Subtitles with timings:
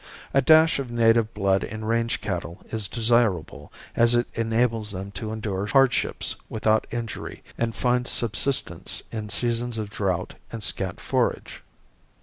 [0.33, 5.31] A dash of native blood in range cattle is desirable as it enables them to
[5.31, 11.61] endure hardships without injury and find subsistence in seasons of drought and scant forage.